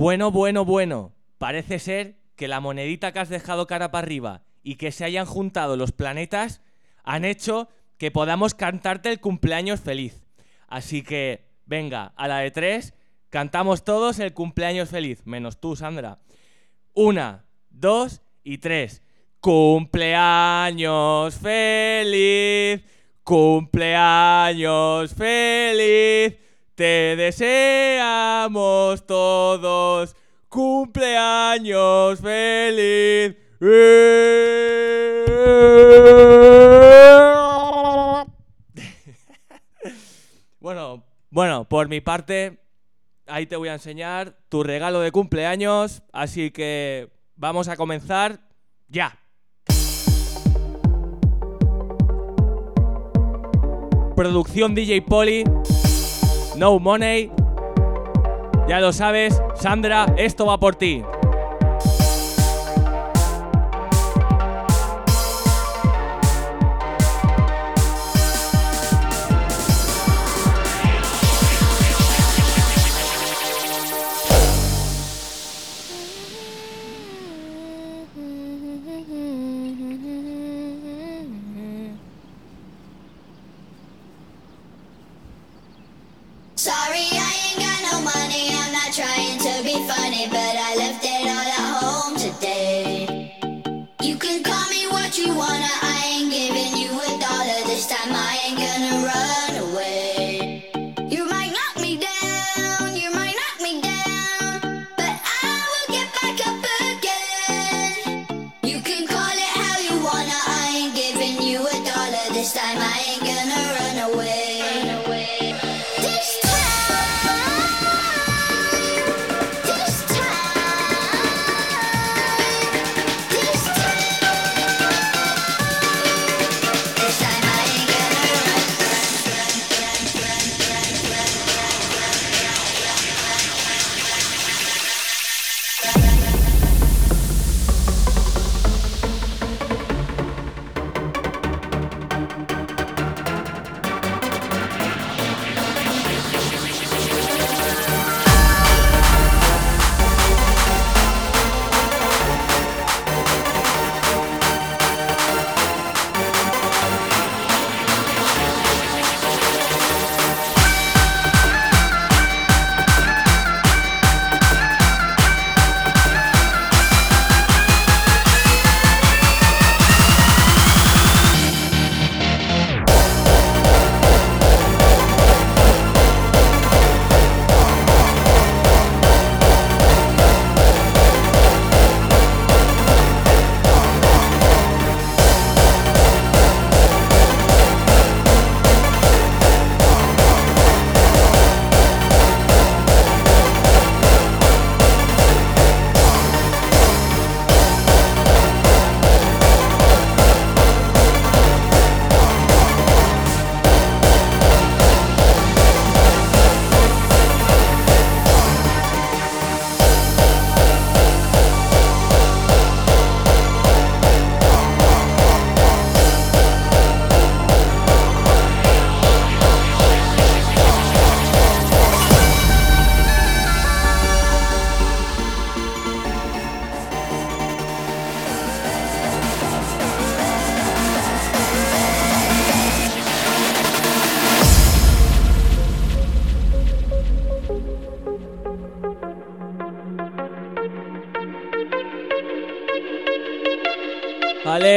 Bueno, 0.00 0.30
bueno, 0.30 0.64
bueno. 0.64 1.12
Parece 1.36 1.78
ser 1.78 2.16
que 2.34 2.48
la 2.48 2.60
monedita 2.60 3.12
que 3.12 3.18
has 3.18 3.28
dejado 3.28 3.66
cara 3.66 3.90
para 3.90 4.06
arriba 4.06 4.44
y 4.62 4.76
que 4.76 4.92
se 4.92 5.04
hayan 5.04 5.26
juntado 5.26 5.76
los 5.76 5.92
planetas 5.92 6.62
han 7.04 7.26
hecho 7.26 7.68
que 7.98 8.10
podamos 8.10 8.54
cantarte 8.54 9.10
el 9.10 9.20
cumpleaños 9.20 9.80
feliz. 9.80 10.24
Así 10.68 11.02
que, 11.02 11.50
venga, 11.66 12.14
a 12.16 12.28
la 12.28 12.38
de 12.38 12.50
tres, 12.50 12.94
cantamos 13.28 13.84
todos 13.84 14.18
el 14.20 14.32
cumpleaños 14.32 14.88
feliz, 14.88 15.26
menos 15.26 15.60
tú, 15.60 15.76
Sandra. 15.76 16.16
Una, 16.94 17.44
dos 17.68 18.22
y 18.42 18.56
tres. 18.56 19.02
Cumpleaños 19.40 21.34
feliz, 21.34 22.82
cumpleaños 23.22 25.12
feliz, 25.12 26.38
te 26.80 27.14
deseamos 27.14 29.06
todos 29.06 30.16
cumpleaños 30.48 32.18
feliz. 32.18 33.36
bueno, 40.58 41.04
bueno, 41.28 41.68
por 41.68 41.90
mi 41.90 42.00
parte, 42.00 42.62
ahí 43.26 43.44
te 43.44 43.56
voy 43.56 43.68
a 43.68 43.74
enseñar 43.74 44.38
tu 44.48 44.62
regalo 44.62 45.00
de 45.00 45.12
cumpleaños, 45.12 46.02
así 46.14 46.50
que 46.50 47.10
vamos 47.36 47.68
a 47.68 47.76
comenzar 47.76 48.40
ya. 48.88 49.18
Producción 54.16 54.74
DJ 54.74 55.02
Poli, 55.02 55.44
No 56.60 56.78
Money. 56.78 57.32
Ya 58.68 58.80
lo 58.80 58.92
sabes, 58.92 59.42
Sandra, 59.54 60.04
esto 60.18 60.44
va 60.44 60.60
por 60.60 60.76
ti. 60.76 61.02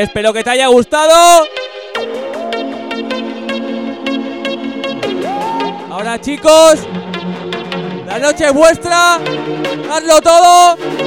Espero 0.03 0.33
que 0.33 0.43
te 0.43 0.49
haya 0.49 0.67
gustado. 0.67 1.47
Ahora 5.89 6.19
chicos, 6.19 6.79
la 8.05 8.19
noche 8.19 8.45
es 8.45 8.53
vuestra. 8.53 9.19
Hazlo 9.91 10.21
todo. 10.21 11.02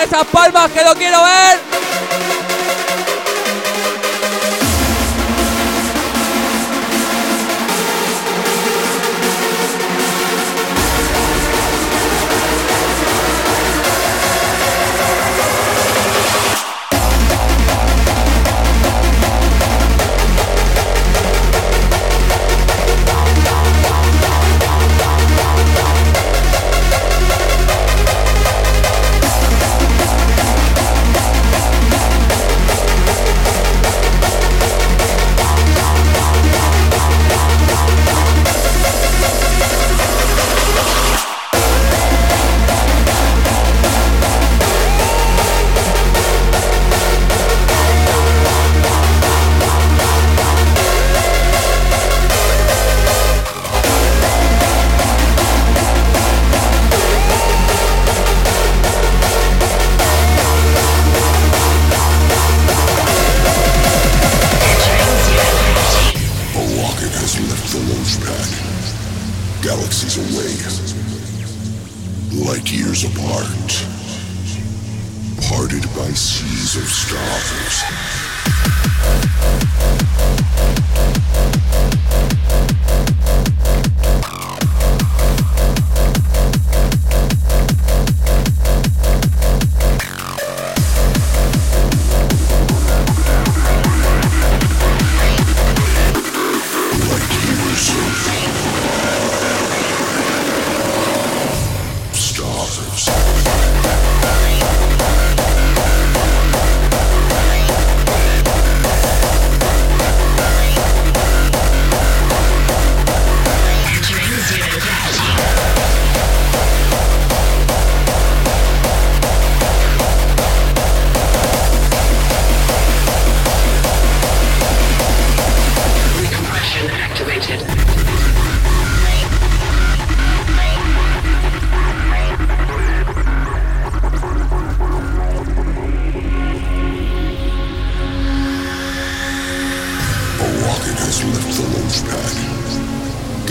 Esas 0.00 0.24
palmas 0.26 0.70
que 0.70 0.82
lo 0.82 0.94
quiero 0.94 1.22
ver. 1.22 1.69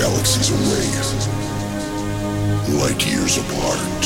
Galaxies 0.09 0.49
away. 0.49 0.89
Light 2.81 3.05
years 3.05 3.37
apart. 3.37 4.03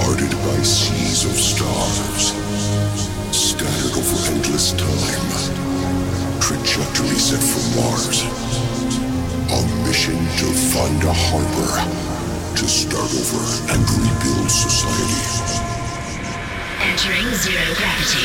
Parted 0.00 0.32
by 0.40 0.62
seas 0.62 1.26
of 1.26 1.36
stars. 1.36 2.32
Scattered 3.36 3.92
over 3.92 4.18
endless 4.32 4.72
time. 4.72 5.30
Trajectory 6.40 7.18
set 7.20 7.42
for 7.44 7.64
Mars. 7.76 8.24
A 9.52 9.60
mission 9.86 10.16
to 10.40 10.46
find 10.72 11.04
a 11.04 11.12
harbor. 11.12 11.72
To 12.56 12.66
start 12.66 13.12
over 13.20 13.44
and 13.72 13.82
rebuild 14.00 14.50
society. 14.50 15.52
Entering 16.80 17.28
zero 17.34 17.74
gravity. 17.76 18.24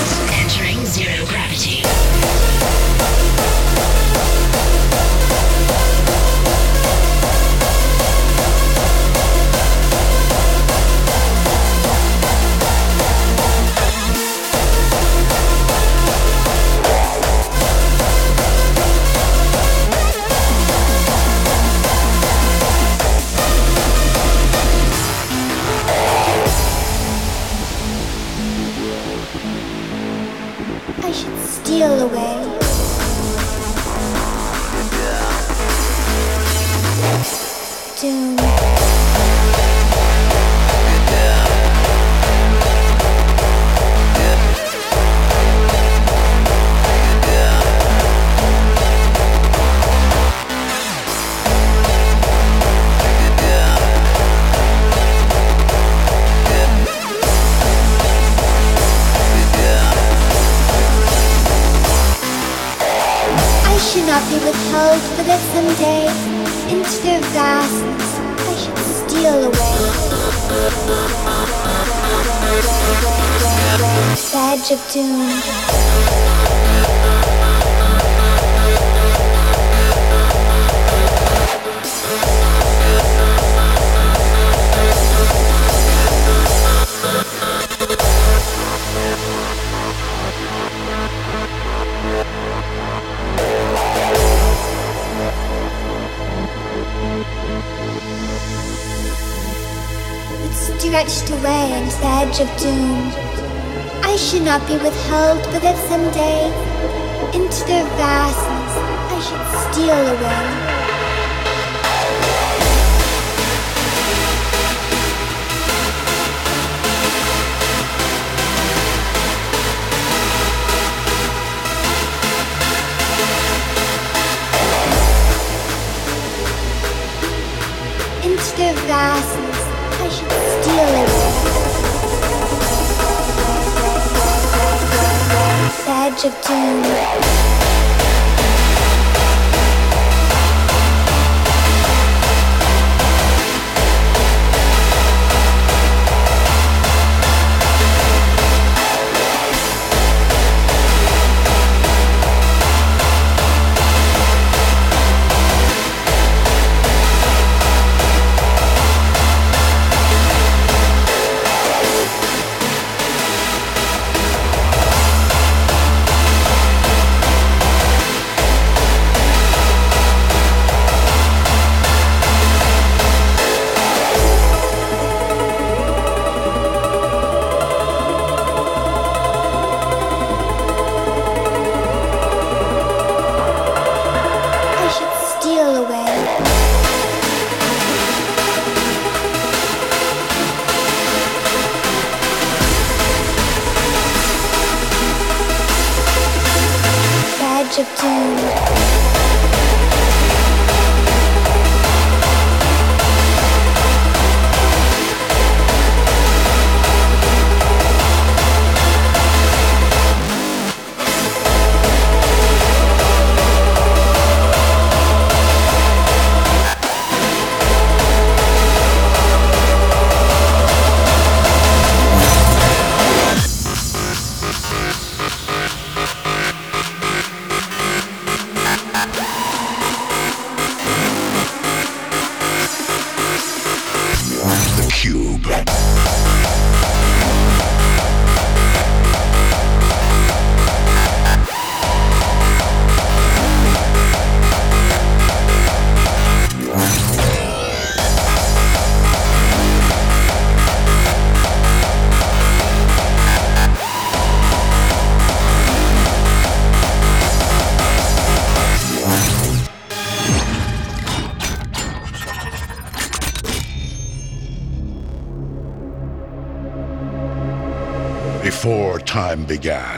obrigado. 269.51 269.90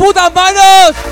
putas 0.00 0.32
manos. 0.32 1.09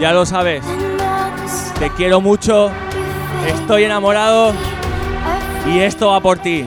Ya 0.00 0.12
lo 0.12 0.24
sabes. 0.24 0.64
Te 1.78 1.90
quiero 1.90 2.22
mucho. 2.22 2.70
Estoy 3.46 3.84
enamorado. 3.84 4.54
Y 5.66 5.80
esto 5.80 6.08
va 6.08 6.20
por 6.20 6.38
ti. 6.38 6.66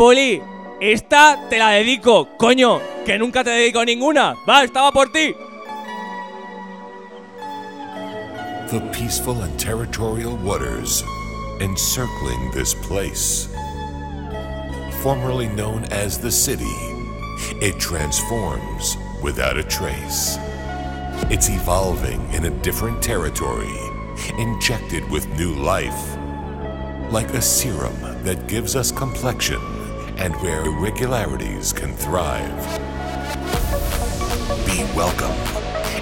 Poli, 0.00 0.42
esta 0.80 1.38
te 1.50 1.58
la 1.58 1.72
dedico, 1.72 2.26
coño, 2.38 2.80
que 3.04 3.18
nunca 3.18 3.44
te 3.44 3.50
dedico 3.50 3.84
ninguna. 3.84 4.34
Va, 4.48 4.64
estaba 4.64 4.90
por 4.92 5.12
ti. 5.12 5.34
The 8.70 8.80
peaceful 8.94 9.42
and 9.42 9.60
territorial 9.60 10.38
waters 10.38 11.04
encircling 11.60 12.50
this 12.52 12.72
place. 12.72 13.50
Formerly 15.02 15.48
known 15.48 15.84
as 15.90 16.18
the 16.18 16.30
city, 16.30 16.74
it 17.60 17.78
transforms 17.78 18.96
without 19.22 19.58
a 19.58 19.62
trace. 19.62 20.38
It's 21.28 21.50
evolving 21.50 22.22
in 22.32 22.46
a 22.46 22.62
different 22.62 23.02
territory, 23.02 23.76
injected 24.38 25.04
with 25.10 25.28
new 25.38 25.52
life. 25.56 26.16
Like 27.12 27.34
a 27.34 27.42
serum 27.42 27.92
that 28.24 28.48
gives 28.48 28.74
us 28.74 28.90
complexion 28.90 29.60
and 30.20 30.36
where 30.42 30.66
irregularities 30.66 31.72
can 31.72 31.94
thrive. 31.96 32.54
Be 34.66 34.84
welcome 34.94 35.32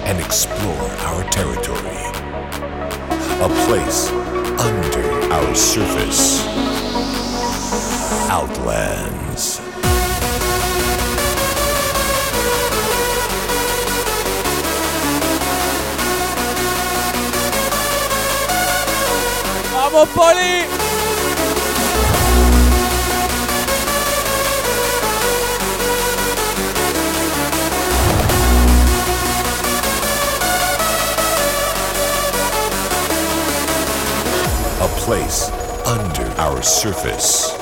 and 0.03 0.19
explore 0.19 0.89
our 1.07 1.23
territory. 1.31 2.03
A 3.41 3.49
place 3.65 4.09
under 4.59 5.33
our 5.33 5.55
surface. 5.55 6.45
Outlands. 8.29 9.61
¡Vamos, 19.71 20.09
Poli! 20.09 20.88
Place 35.09 35.49
under 35.87 36.23
our 36.39 36.61
surface. 36.61 37.58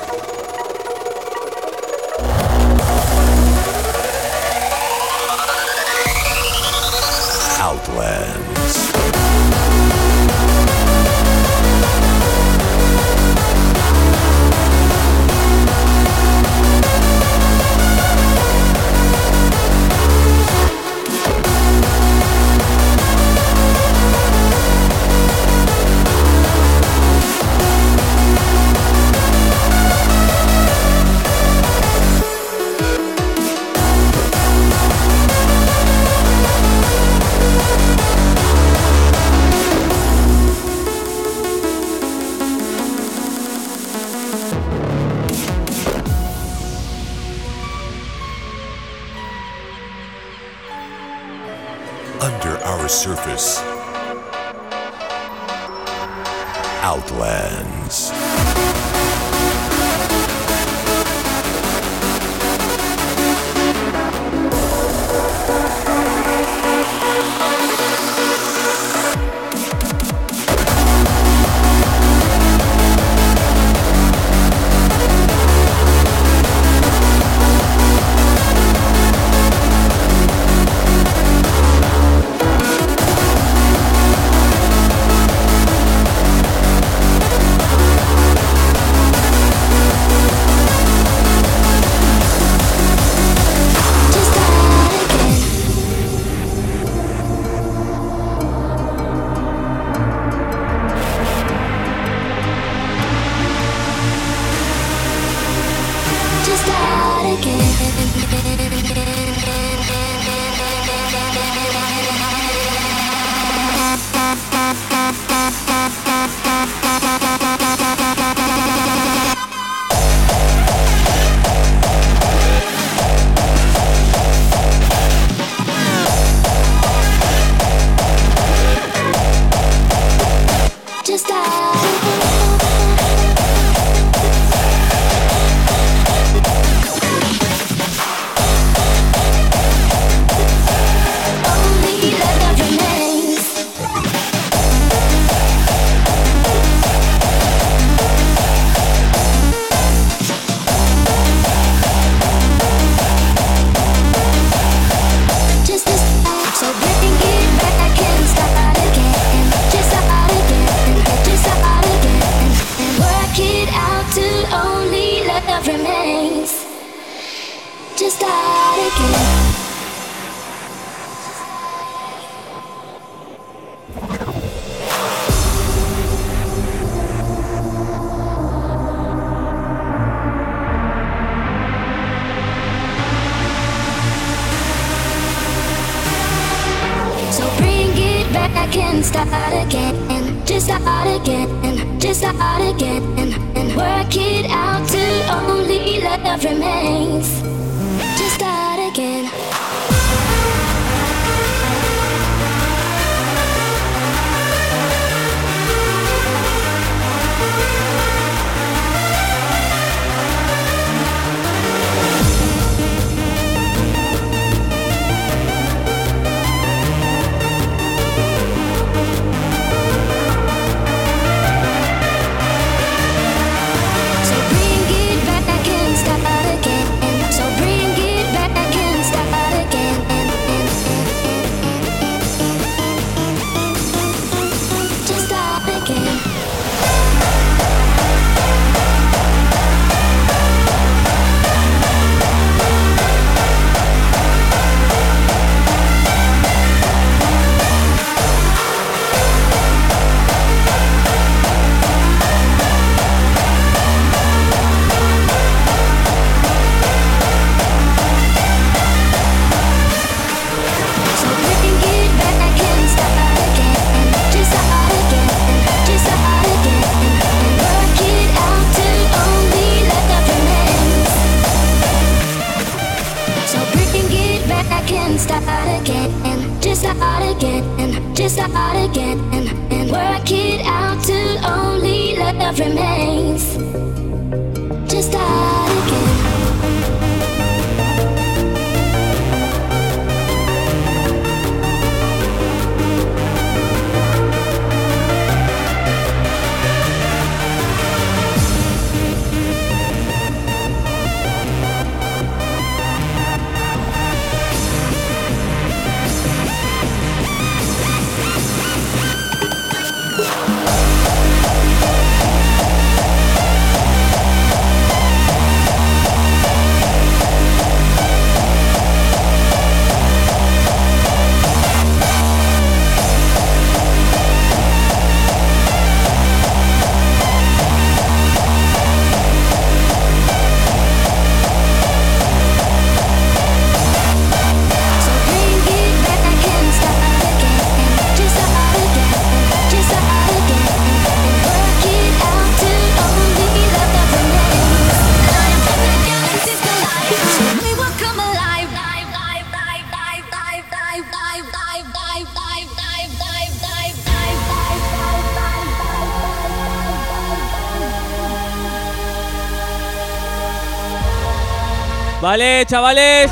Vale, 362.37 362.67
chavales, 362.67 363.31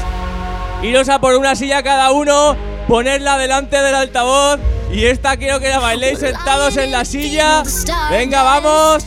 iros 0.82 1.10
a 1.10 1.20
por 1.20 1.36
una 1.36 1.56
silla 1.56 1.84
cada 1.84 2.12
uno, 2.12 2.58
ponerla 2.88 3.38
delante 3.38 3.80
del 3.80 3.94
altavoz 3.94 4.60
y 4.92 5.06
esta 5.06 5.38
quiero 5.38 5.60
que 5.60 5.70
la 5.70 5.78
bailéis 5.78 6.18
sentados 6.18 6.76
en 6.78 6.90
la 6.90 7.06
silla. 7.06 7.62
Venga, 8.10 8.42
vamos. 8.42 9.06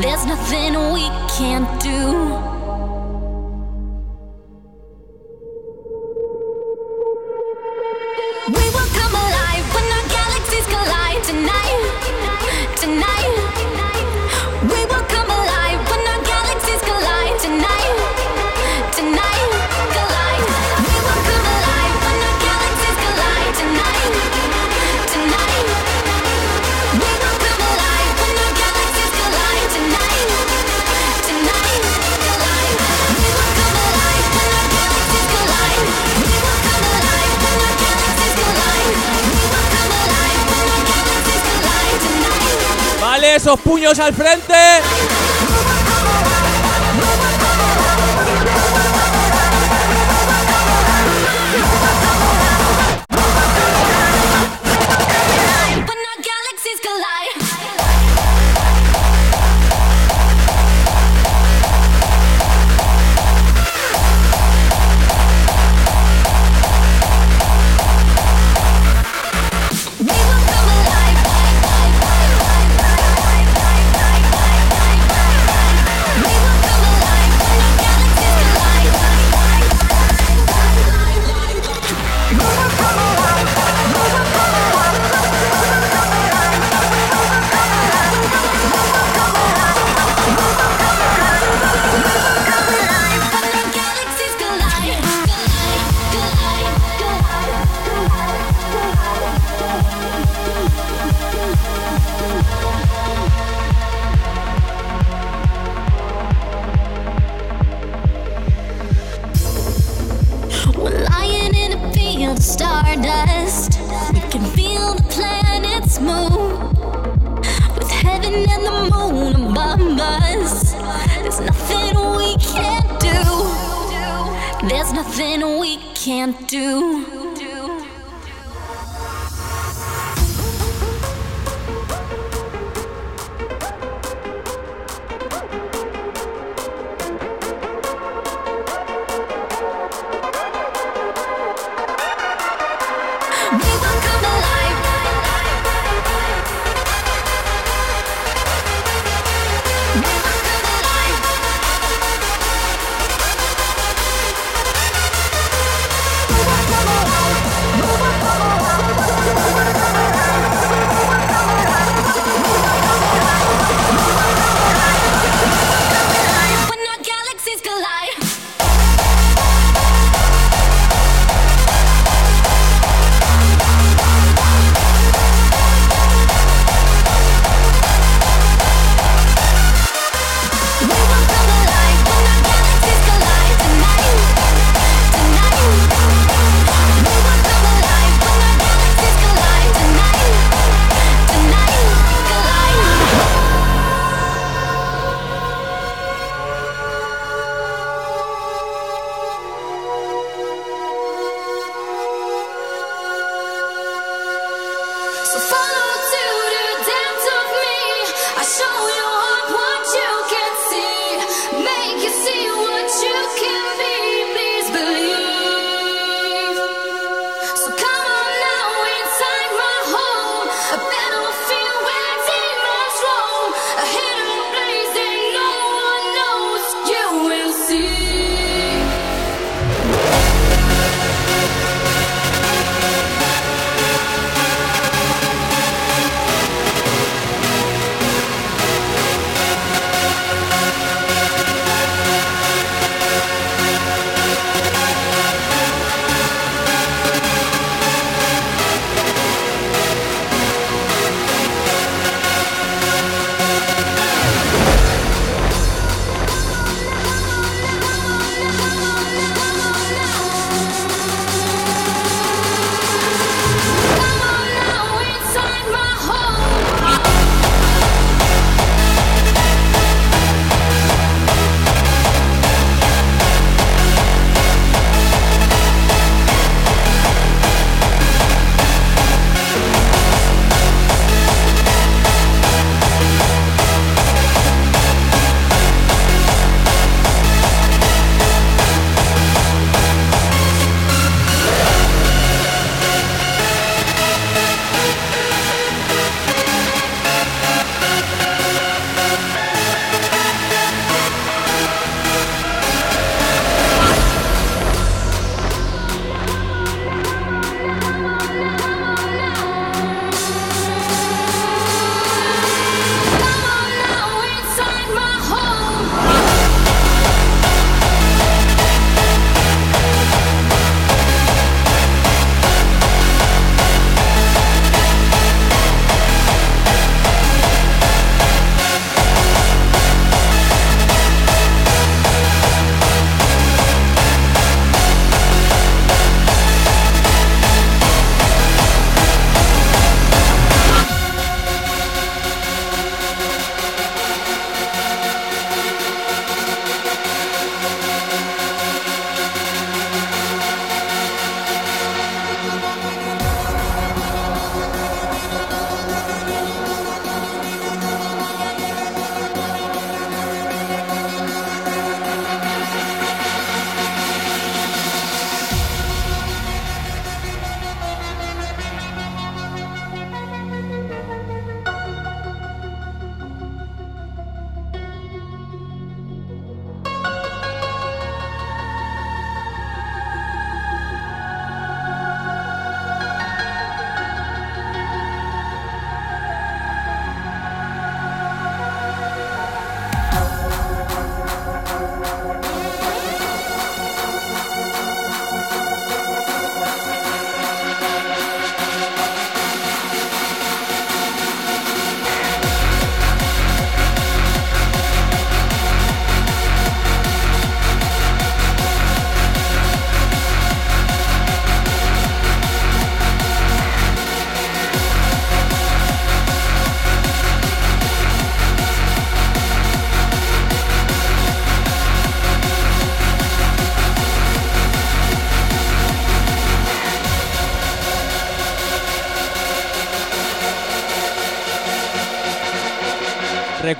There's 0.00 0.24
nothing 0.24 0.92
we 0.92 1.10
can't 1.36 1.82
do. 1.82 2.49
esos 43.34 43.60
puños 43.60 43.98
al 43.98 44.14
frente. 44.14 44.54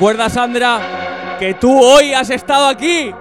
Recuerda, 0.00 0.30
Sandra, 0.30 1.36
que 1.38 1.52
tú 1.52 1.78
hoy 1.78 2.14
has 2.14 2.30
estado 2.30 2.68
aquí 2.68 3.12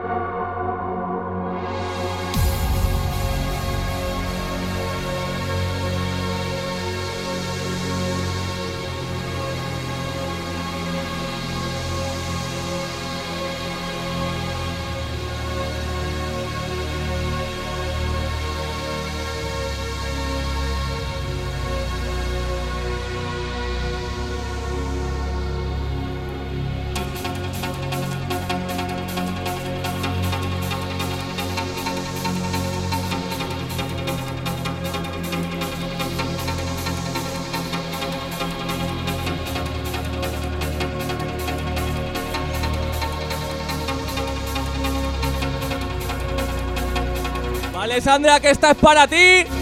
Alessandra, 47.99 48.39
que 48.39 48.49
esta 48.49 48.71
es 48.71 48.77
para 48.77 49.05
ti. 49.07 49.58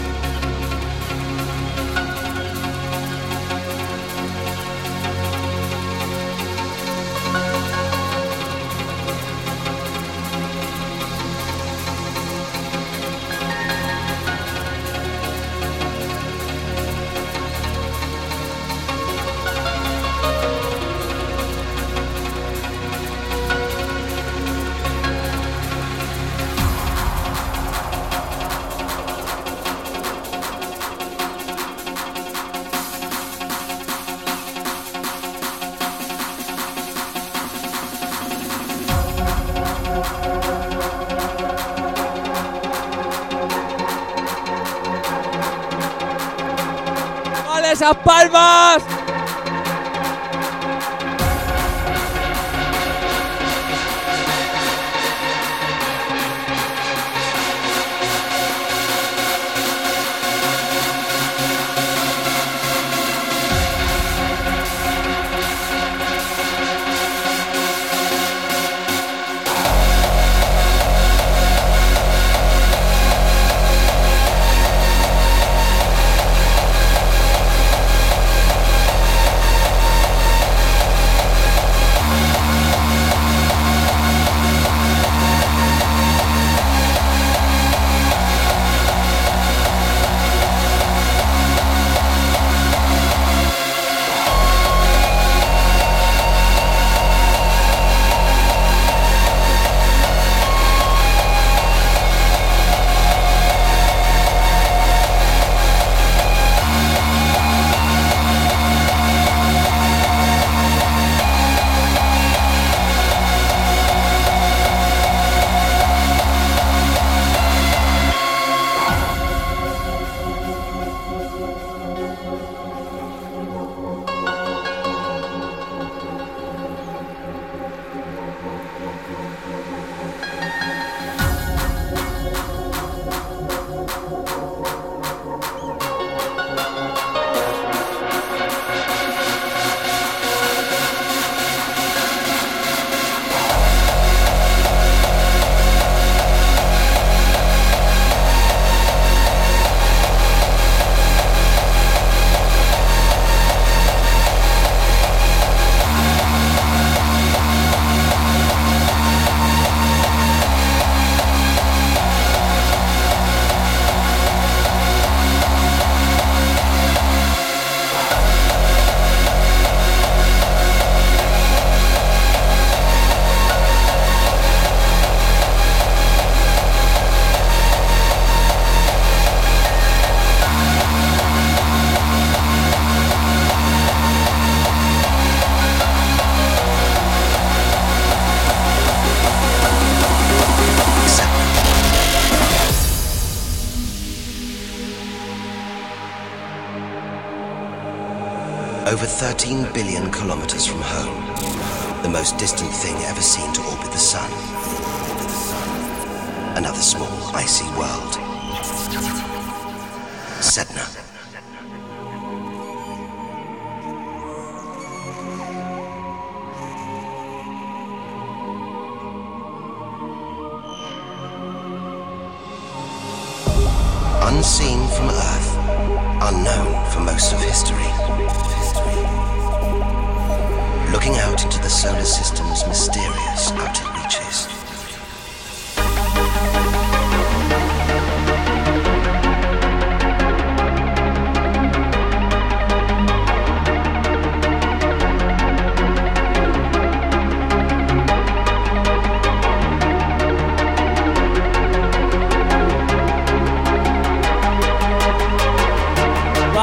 13 199.48 199.72
billion 199.72 200.10
kilometers 200.10 200.66
from 200.66 200.82
home, 200.82 202.02
the 202.02 202.08
most 202.10 202.36
distant 202.36 202.70
thing 202.70 202.94
ever 203.04 203.22
seen 203.22 203.47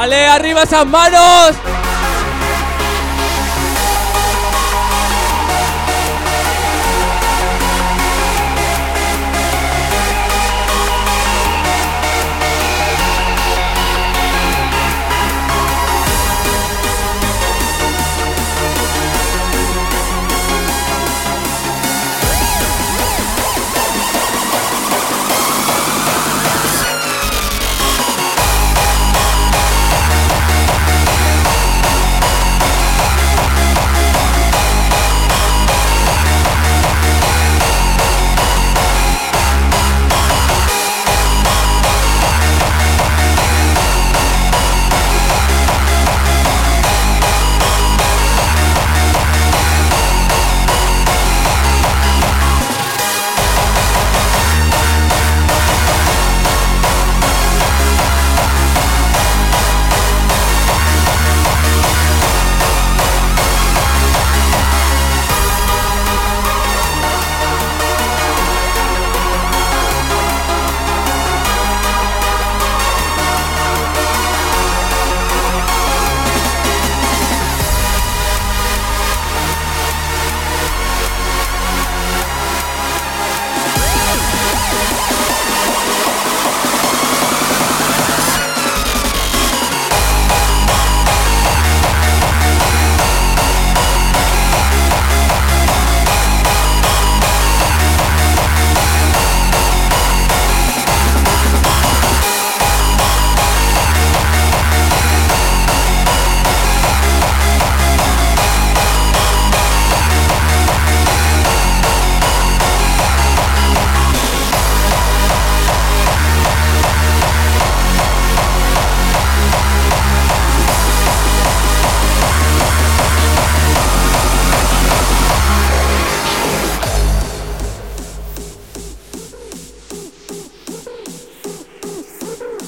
¡Vale! 0.06 0.28
¡Arriba 0.28 0.62
esas 0.62 0.86
manos! 0.86 1.75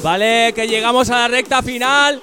Vale, 0.07 0.53
que 0.53 0.65
llegamos 0.69 1.09
a 1.09 1.17
la 1.19 1.27
recta 1.27 1.61
final. 1.61 2.21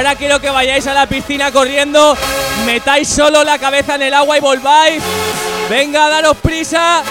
Ahora 0.00 0.16
quiero 0.16 0.40
que 0.40 0.48
vayáis 0.48 0.86
a 0.86 0.94
la 0.94 1.06
piscina 1.06 1.52
corriendo, 1.52 2.16
metáis 2.64 3.06
solo 3.06 3.44
la 3.44 3.58
cabeza 3.58 3.96
en 3.96 4.02
el 4.02 4.14
agua 4.14 4.38
y 4.38 4.40
volváis. 4.40 5.02
Venga, 5.68 6.08
daros 6.08 6.38
prisa. 6.38 7.02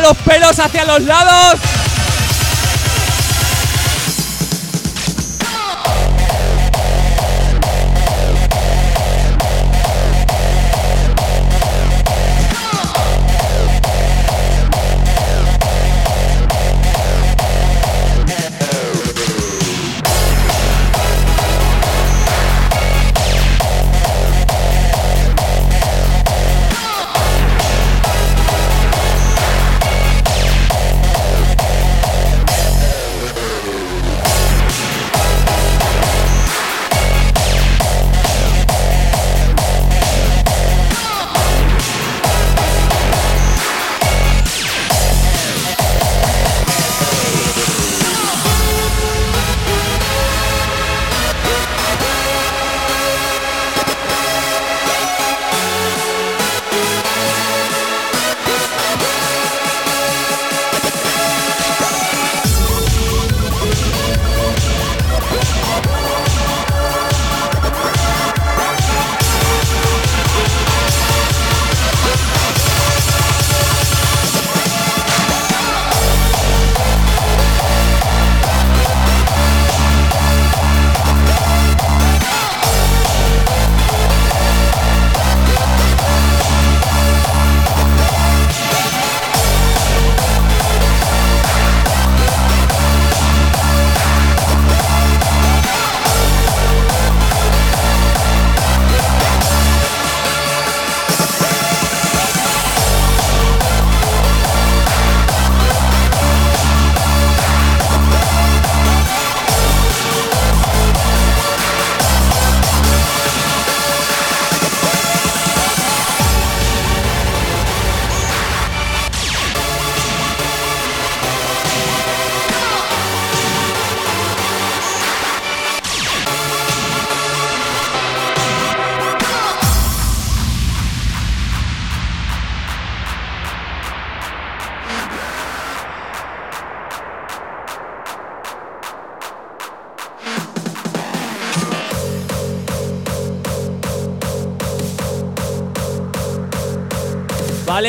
Los 0.00 0.16
pelos 0.18 0.58
hacia 0.58 0.84
los 0.84 1.02
lados. 1.02 1.85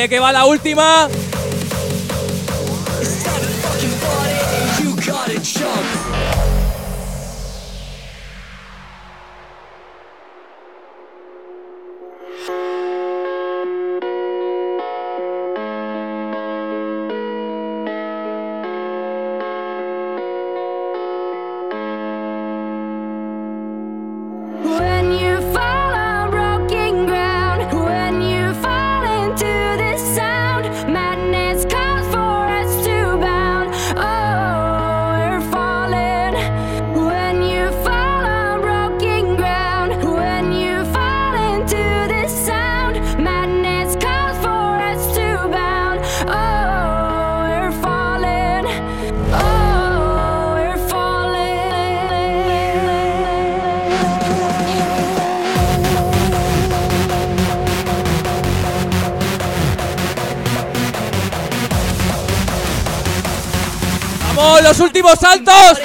Que 0.08 0.20
va 0.20 0.32
la 0.32 0.46
última. 0.46 1.10
¡Vamos, 65.16 65.80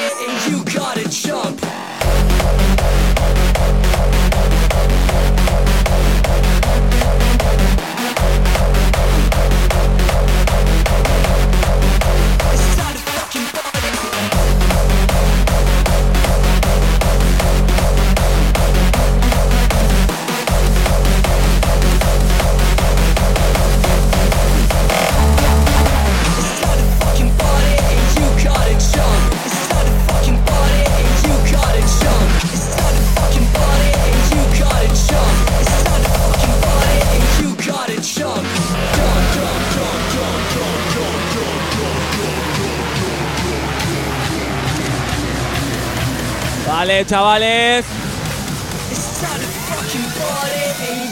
chavales. 47.04 47.84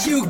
You 0.07 0.25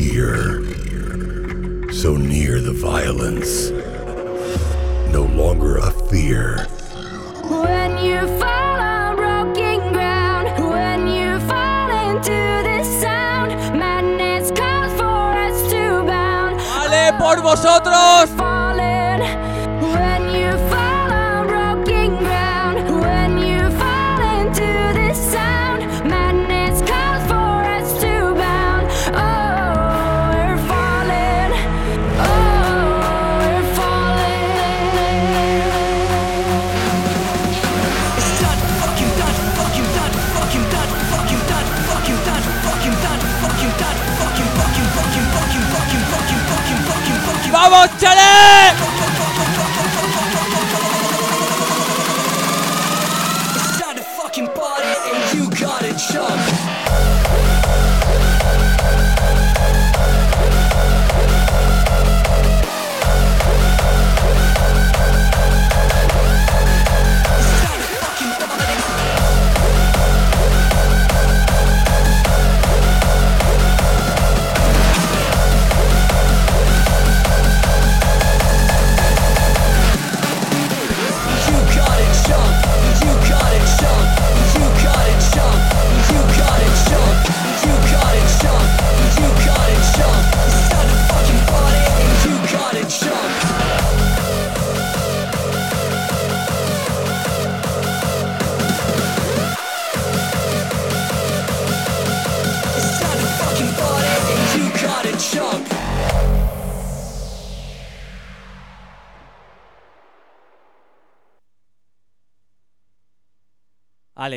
whispers 0.00 0.06
you 0.06 0.12
hear, 0.12 1.92
so 1.92 2.16
near 2.16 2.60
the 2.60 2.72
violence, 2.72 3.70
no 5.12 5.22
longer 5.22 5.76
a 5.78 5.90
fear. 6.08 6.66
When 7.44 8.04
you 8.04 8.20
fall 8.38 8.80
on 8.80 9.16
broken 9.16 9.92
ground, 9.92 10.48
when 10.70 11.06
you 11.08 11.38
fall 11.48 11.90
into 12.10 12.30
this 12.30 12.86
sound, 13.00 13.52
madness 13.78 14.50
calls 14.50 14.92
for 14.92 15.38
us 15.38 15.70
to 15.70 16.04
bound. 16.06 16.60
Vale, 16.60 17.12
por 17.18 17.42
vosotros. 17.42 18.39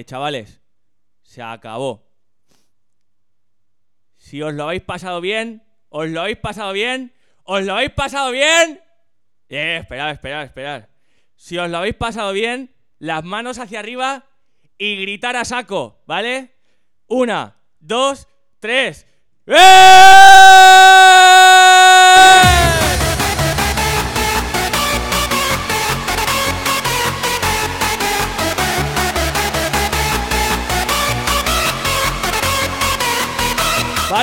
Vale, 0.04 0.06
chavales. 0.06 0.62
Se 1.22 1.42
acabó. 1.42 2.06
Si 4.18 4.42
os 4.42 4.54
lo 4.54 4.66
habéis 4.66 4.84
pasado 4.84 5.22
bien, 5.22 5.64
os 5.90 6.10
lo 6.10 6.22
habéis 6.22 6.38
pasado 6.38 6.74
bien, 6.74 7.14
os 7.44 7.64
lo 7.64 7.76
habéis 7.76 7.92
pasado 7.92 8.32
bien. 8.32 8.82
Eh, 9.48 9.78
esperad, 9.78 10.12
esperad, 10.12 10.44
esperad. 10.44 10.90
Si 11.36 11.58
os 11.58 11.70
lo 11.70 11.78
habéis 11.78 11.96
pasado 11.96 12.34
bien, 12.34 12.76
las 13.00 13.24
manos 13.24 13.60
hacia 13.60 13.80
arriba 13.80 14.26
y 14.78 15.02
gritar 15.02 15.38
a 15.38 15.46
saco, 15.46 16.04
¿vale? 16.06 16.56
Una, 17.08 17.56
dos, 17.80 18.28
tres. 18.60 19.08
¡Eh! 19.46 20.33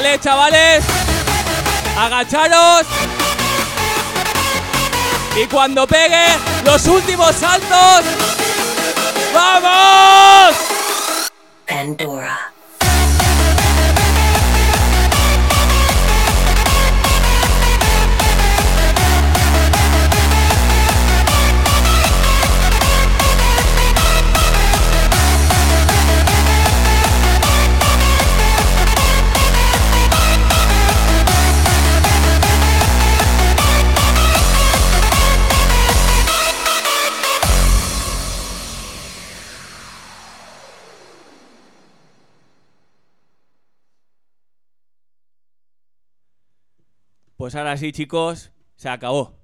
Vale, 0.01 0.19
chavales. 0.19 0.83
Agacharos. 1.95 2.87
Y 5.37 5.47
cuando 5.47 5.87
pegue 5.87 6.25
los 6.65 6.87
últimos 6.87 7.37
saltos. 7.37 8.07
¡Vamos! 9.35 10.57
Pandora. 11.69 12.50
Pues 47.51 47.57
ahora 47.57 47.77
sí, 47.77 47.91
chicos, 47.91 48.53
se 48.77 48.89
acabó. 48.89 49.35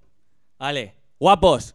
Vale, 0.60 0.94
guapos, 1.18 1.74